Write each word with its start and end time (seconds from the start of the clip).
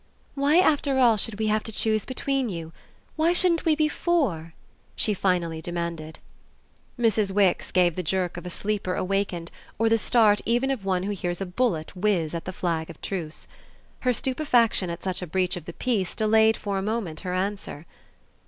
"Why 0.33 0.57
after 0.57 0.97
all 0.97 1.15
should 1.15 1.37
we 1.37 1.45
have 1.45 1.61
to 1.61 1.71
choose 1.71 2.05
between 2.05 2.49
you? 2.49 2.73
Why 3.17 3.33
shouldn't 3.33 3.65
we 3.65 3.75
be 3.75 3.87
four?" 3.87 4.55
she 4.95 5.13
finally 5.13 5.61
demanded. 5.61 6.17
Mrs. 6.97 7.29
Wix 7.29 7.71
gave 7.71 7.95
the 7.95 8.01
jerk 8.01 8.35
of 8.35 8.43
a 8.43 8.49
sleeper 8.49 8.95
awakened 8.95 9.51
or 9.77 9.89
the 9.89 9.99
start 9.99 10.41
even 10.43 10.71
of 10.71 10.85
one 10.85 11.03
who 11.03 11.11
hears 11.11 11.39
a 11.39 11.45
bullet 11.45 11.95
whiz 11.95 12.33
at 12.33 12.45
the 12.45 12.51
flag 12.51 12.89
of 12.89 12.99
truce. 12.99 13.47
Her 13.99 14.11
stupefaction 14.11 14.89
at 14.89 15.03
such 15.03 15.21
a 15.21 15.27
breach 15.27 15.55
of 15.55 15.65
the 15.65 15.73
peace 15.73 16.15
delayed 16.15 16.57
for 16.57 16.79
a 16.79 16.81
moment 16.81 17.19
her 17.19 17.35
answer. 17.35 17.85